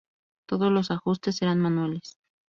[0.47, 2.17] Todos los ajustes eran manuales.